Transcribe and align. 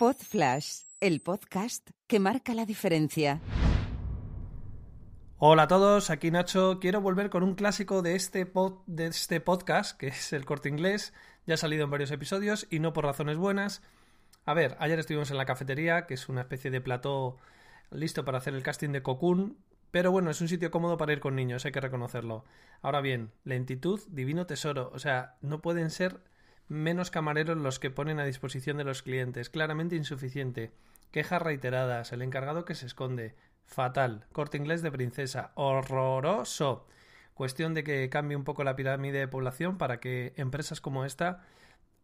Podflash, 0.00 0.84
el 1.00 1.20
podcast 1.20 1.90
que 2.06 2.20
marca 2.20 2.54
la 2.54 2.64
diferencia. 2.64 3.38
Hola 5.36 5.64
a 5.64 5.68
todos, 5.68 6.08
aquí 6.08 6.30
Nacho. 6.30 6.78
Quiero 6.80 7.02
volver 7.02 7.28
con 7.28 7.42
un 7.42 7.54
clásico 7.54 8.00
de 8.00 8.14
este, 8.14 8.46
pod, 8.46 8.78
de 8.86 9.08
este 9.08 9.42
podcast, 9.42 9.98
que 9.98 10.06
es 10.06 10.32
el 10.32 10.46
corte 10.46 10.70
inglés. 10.70 11.12
Ya 11.46 11.52
ha 11.52 11.58
salido 11.58 11.84
en 11.84 11.90
varios 11.90 12.10
episodios 12.12 12.66
y 12.70 12.78
no 12.78 12.94
por 12.94 13.04
razones 13.04 13.36
buenas. 13.36 13.82
A 14.46 14.54
ver, 14.54 14.74
ayer 14.80 14.98
estuvimos 14.98 15.30
en 15.32 15.36
la 15.36 15.44
cafetería, 15.44 16.06
que 16.06 16.14
es 16.14 16.30
una 16.30 16.40
especie 16.40 16.70
de 16.70 16.80
plató 16.80 17.36
listo 17.90 18.24
para 18.24 18.38
hacer 18.38 18.54
el 18.54 18.62
casting 18.62 18.92
de 18.92 19.02
Cocoon, 19.02 19.58
pero 19.90 20.10
bueno, 20.10 20.30
es 20.30 20.40
un 20.40 20.48
sitio 20.48 20.70
cómodo 20.70 20.96
para 20.96 21.12
ir 21.12 21.20
con 21.20 21.36
niños, 21.36 21.66
hay 21.66 21.72
que 21.72 21.80
reconocerlo. 21.82 22.46
Ahora 22.80 23.02
bien, 23.02 23.32
lentitud, 23.44 24.00
divino 24.08 24.46
tesoro. 24.46 24.90
O 24.94 24.98
sea, 24.98 25.36
no 25.42 25.60
pueden 25.60 25.90
ser 25.90 26.22
menos 26.70 27.10
camareros 27.10 27.58
los 27.58 27.78
que 27.78 27.90
ponen 27.90 28.20
a 28.20 28.24
disposición 28.24 28.76
de 28.78 28.84
los 28.84 29.02
clientes. 29.02 29.50
Claramente 29.50 29.96
insuficiente. 29.96 30.72
Quejas 31.10 31.42
reiteradas. 31.42 32.12
El 32.12 32.22
encargado 32.22 32.64
que 32.64 32.74
se 32.74 32.86
esconde. 32.86 33.34
Fatal. 33.66 34.26
Corte 34.32 34.56
inglés 34.56 34.80
de 34.80 34.92
princesa. 34.92 35.52
Horroroso. 35.56 36.86
Cuestión 37.34 37.74
de 37.74 37.84
que 37.84 38.08
cambie 38.08 38.36
un 38.36 38.44
poco 38.44 38.64
la 38.64 38.76
pirámide 38.76 39.18
de 39.18 39.28
población 39.28 39.78
para 39.78 39.98
que 39.98 40.32
empresas 40.36 40.80
como 40.80 41.04
esta 41.04 41.44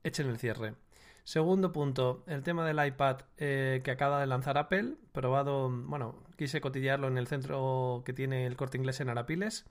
echen 0.03 0.29
el 0.29 0.39
cierre. 0.39 0.75
Segundo 1.23 1.73
punto, 1.73 2.25
el 2.27 2.43
tema 2.43 2.65
del 2.65 2.85
iPad 2.85 3.23
eh, 3.37 3.81
que 3.85 3.91
acaba 3.91 4.21
de 4.21 4.27
lanzar 4.27 4.59
Apple. 4.59 4.95
Probado, 5.13 5.71
bueno, 5.71 6.23
quise 6.37 6.61
cotillearlo 6.61 7.09
en 7.09 7.19
el 7.19 7.27
centro 7.27 8.03
que 8.05 8.13
tiene 8.13 8.47
el 8.47 8.57
corte 8.57 8.79
inglés 8.79 9.01
en 9.01 9.11
Arapiles. 9.11 9.67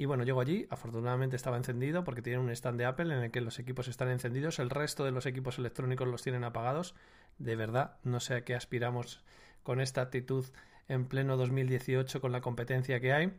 Y 0.00 0.06
bueno, 0.06 0.24
llego 0.24 0.40
allí, 0.40 0.66
afortunadamente 0.70 1.36
estaba 1.36 1.58
encendido 1.58 2.04
porque 2.04 2.22
tiene 2.22 2.38
un 2.38 2.48
stand 2.48 2.78
de 2.78 2.86
Apple 2.86 3.14
en 3.14 3.22
el 3.22 3.30
que 3.30 3.42
los 3.42 3.58
equipos 3.58 3.86
están 3.86 4.08
encendidos, 4.08 4.58
el 4.58 4.70
resto 4.70 5.04
de 5.04 5.10
los 5.10 5.26
equipos 5.26 5.58
electrónicos 5.58 6.08
los 6.08 6.22
tienen 6.22 6.42
apagados. 6.42 6.94
De 7.36 7.54
verdad, 7.54 7.98
no 8.02 8.18
sé 8.18 8.36
a 8.36 8.42
qué 8.42 8.54
aspiramos 8.54 9.22
con 9.62 9.78
esta 9.78 10.00
actitud 10.00 10.46
en 10.88 11.04
pleno 11.04 11.36
2018 11.36 12.18
con 12.22 12.32
la 12.32 12.40
competencia 12.40 12.98
que 12.98 13.12
hay. 13.12 13.34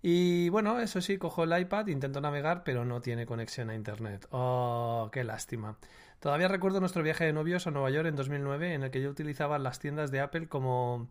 Y 0.00 0.48
bueno, 0.48 0.80
eso 0.80 1.02
sí, 1.02 1.18
cojo 1.18 1.44
el 1.44 1.60
iPad, 1.60 1.88
intento 1.88 2.22
navegar, 2.22 2.64
pero 2.64 2.86
no 2.86 3.02
tiene 3.02 3.26
conexión 3.26 3.68
a 3.68 3.74
Internet. 3.74 4.26
Oh, 4.30 5.10
qué 5.12 5.22
lástima. 5.22 5.76
Todavía 6.18 6.48
recuerdo 6.48 6.80
nuestro 6.80 7.02
viaje 7.02 7.26
de 7.26 7.34
novios 7.34 7.66
a 7.66 7.72
Nueva 7.72 7.90
York 7.90 8.08
en 8.08 8.16
2009 8.16 8.72
en 8.72 8.84
el 8.84 8.90
que 8.90 9.02
yo 9.02 9.10
utilizaba 9.10 9.58
las 9.58 9.80
tiendas 9.80 10.10
de 10.10 10.20
Apple 10.20 10.48
como, 10.48 11.08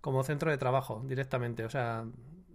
como 0.00 0.22
centro 0.22 0.50
de 0.50 0.56
trabajo 0.56 1.02
directamente. 1.06 1.66
O 1.66 1.68
sea, 1.68 2.06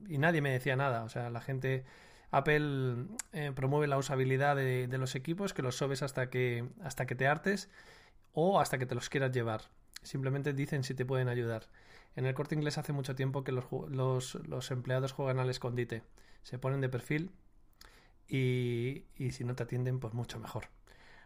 y 0.08 0.18
nadie 0.18 0.42
me 0.42 0.52
decía 0.52 0.76
nada. 0.76 1.04
O 1.04 1.10
sea, 1.10 1.30
la 1.30 1.42
gente, 1.42 1.86
Apple 2.32 3.08
eh, 3.34 3.52
promueve 3.56 3.88
la 3.88 3.98
usabilidad 3.98 4.56
de, 4.56 4.88
los 4.98 5.16
equipos, 5.16 5.54
que 5.54 5.62
los 5.62 5.76
sobes 5.76 6.04
hasta 6.04 6.30
que, 6.30 6.68
hasta 6.84 7.06
que 7.06 7.16
te 7.16 7.28
hartes 7.28 7.70
o 8.34 8.60
hasta 8.60 8.78
que 8.78 8.86
te 8.86 8.96
los 8.96 9.10
quieras 9.10 9.32
llevar. 9.32 9.62
Simplemente 10.04 10.54
dicen 10.54 10.84
si 10.84 10.94
te 10.94 11.06
pueden 11.06 11.30
ayudar. 11.30 11.68
En 12.16 12.26
el 12.26 12.34
corte 12.34 12.56
inglés 12.56 12.78
hace 12.78 12.94
mucho 12.94 13.16
tiempo 13.16 13.44
que 13.44 13.52
los, 13.52 13.66
los, 13.90 14.36
los 14.48 14.72
empleados 14.72 15.12
juegan 15.12 15.40
al 15.40 15.50
escondite. 15.50 16.04
Se 16.44 16.60
ponen 16.60 16.82
de 16.82 16.90
perfil 16.90 17.32
y, 18.28 19.06
y 19.16 19.32
si 19.32 19.44
no 19.44 19.56
te 19.56 19.64
atienden, 19.64 20.00
pues 20.00 20.14
mucho 20.14 20.40
mejor. 20.40 20.66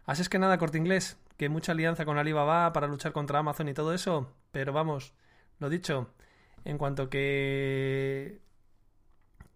Así 0.04 0.22
es 0.22 0.28
que 0.28 0.38
nada, 0.38 0.58
corte 0.58 0.78
inglés, 0.78 1.18
que 1.36 1.48
mucha 1.48 1.72
alianza 1.72 2.04
con 2.04 2.18
Alibaba 2.18 2.72
para 2.72 2.86
luchar 2.86 3.12
contra 3.12 3.38
Amazon 3.38 3.68
y 3.68 3.74
todo 3.74 3.94
eso, 3.94 4.32
pero 4.50 4.72
vamos, 4.72 5.14
lo 5.58 5.68
dicho, 5.68 6.10
en 6.64 6.78
cuanto 6.78 7.08
que 7.10 8.40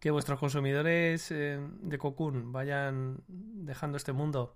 que 0.05 0.11
vuestros 0.11 0.39
consumidores 0.39 1.31
eh, 1.31 1.59
de 1.81 1.97
Cocoon 1.97 2.53
vayan 2.53 3.23
dejando 3.27 3.97
este 3.97 4.13
mundo, 4.13 4.55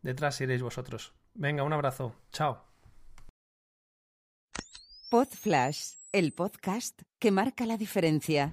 detrás 0.00 0.40
iréis 0.40 0.62
vosotros. 0.62 1.12
Venga, 1.34 1.62
un 1.62 1.74
abrazo. 1.74 2.14
Chao. 2.32 2.64
Podflash, 5.10 5.96
el 6.10 6.32
podcast 6.32 7.02
que 7.18 7.30
marca 7.30 7.66
la 7.66 7.76
diferencia. 7.76 8.50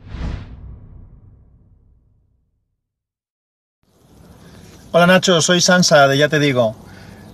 Hola 4.92 5.08
Nacho, 5.08 5.40
soy 5.40 5.62
Sansa 5.62 6.10
de 6.10 6.18
Ya 6.18 6.28
Te 6.28 6.40
Digo. 6.40 6.76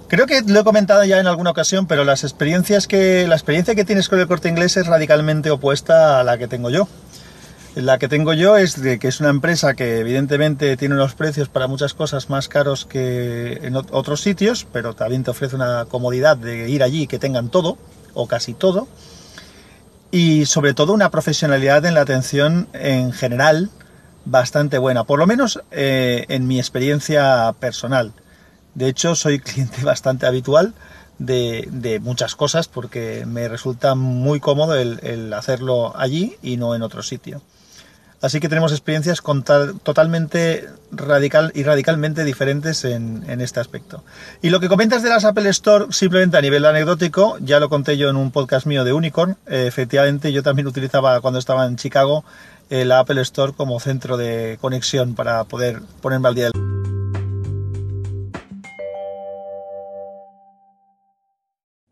Creo 0.10 0.28
que 0.28 0.44
lo 0.44 0.60
he 0.60 0.64
comentado 0.64 1.04
ya 1.06 1.20
en 1.20 1.26
alguna 1.26 1.50
ocasión, 1.50 1.88
pero 1.88 2.04
las 2.04 2.24
experiencias 2.24 2.86
que, 2.86 3.26
la 3.28 3.34
experiencia 3.34 3.74
que 3.74 3.84
tienes 3.84 4.10
con 4.10 4.20
el 4.20 4.28
corte 4.28 4.48
inglés 4.48 4.78
es 4.78 4.86
radicalmente 4.86 5.50
opuesta 5.50 6.20
a 6.20 6.24
la 6.24 6.38
que 6.38 6.48
tengo 6.48 6.70
yo. 6.70 6.88
La 7.76 7.98
que 7.98 8.08
tengo 8.08 8.34
yo 8.34 8.56
es 8.56 8.82
de 8.82 9.00
que 9.00 9.10
es 9.10 9.20
una 9.20 9.30
empresa 9.30 9.74
que 9.74 10.00
evidentemente 10.00 10.78
tiene 10.78 10.96
unos 10.96 11.14
precios 11.14 11.50
para 11.50 11.68
muchas 11.68 11.94
cosas 11.94 12.30
más 12.30 12.48
caros 12.48 12.86
que 12.86 13.60
en 13.64 13.76
otros 13.76 14.22
sitios, 14.22 14.66
pero 14.72 14.94
también 14.94 15.26
te 15.26 15.32
ofrece 15.32 15.58
una 15.58 15.84
comodidad 15.84 16.38
de 16.38 16.70
ir 16.70 16.84
allí 16.84 17.02
y 17.02 17.08
que 17.08 17.20
tengan 17.20 17.50
todo, 17.50 17.78
o 18.14 18.28
casi 18.28 18.54
todo, 18.54 18.88
y 20.10 20.46
sobre 20.46 20.74
todo 20.74 20.94
una 20.94 21.12
profesionalidad 21.12 21.86
en 21.86 21.96
la 21.96 22.02
atención 22.02 22.70
en 22.72 23.12
general 23.12 23.70
bastante 24.24 24.78
buena, 24.78 25.04
por 25.04 25.20
lo 25.20 25.28
menos 25.28 25.62
eh, 25.72 26.26
en 26.30 26.48
mi 26.48 26.60
experiencia 26.60 27.54
personal. 27.60 28.14
De 28.74 28.88
hecho, 28.88 29.16
soy 29.16 29.40
cliente 29.42 29.84
bastante 29.84 30.26
habitual 30.26 30.74
de, 31.20 32.00
muchas 32.02 32.36
cosas 32.36 32.68
porque 32.68 33.26
me 33.26 33.48
resulta 33.48 33.96
muy 33.96 34.40
cómodo 34.40 34.76
el 34.76 35.34
hacerlo 35.34 35.94
allí 35.98 36.36
y 36.42 36.58
no 36.58 36.76
en 36.76 36.82
otro 36.82 37.04
sitio. 37.04 37.42
Así 38.26 38.40
que 38.40 38.50
tenemos 38.50 38.72
experiencias 38.72 39.22
totalmente 39.84 40.68
radical 40.92 41.52
y 41.54 41.62
radicalmente 41.62 42.24
diferentes 42.24 42.84
en, 42.84 43.24
este 43.40 43.60
aspecto. 43.60 44.04
Y 44.42 44.50
lo 44.50 44.60
que 44.60 44.68
comentas 44.68 45.04
de 45.04 45.10
las 45.10 45.26
Apple 45.26 45.48
Store, 45.50 45.86
simplemente 45.92 46.36
a 46.36 46.42
nivel 46.42 46.66
anecdótico, 46.66 47.38
ya 47.40 47.60
lo 47.60 47.70
conté 47.70 47.98
yo 47.98 48.10
en 48.10 48.16
un 48.16 48.32
podcast 48.32 48.66
mío 48.66 48.84
de 48.84 48.94
Unicorn. 48.94 49.38
Efectivamente, 49.46 50.34
yo 50.34 50.42
también 50.42 50.68
utilizaba 50.68 51.22
cuando 51.22 51.38
estaba 51.38 51.68
en 51.68 51.76
Chicago 51.76 52.26
eh, 52.72 52.84
la 52.84 52.98
Apple 52.98 53.22
Store 53.22 53.54
como 53.54 53.80
centro 53.80 54.18
de 54.18 54.58
conexión 54.60 55.14
para 55.14 55.44
poder 55.44 55.82
ponerme 56.02 56.28
al 56.30 56.34
día 56.34 56.46
del. 56.46 56.65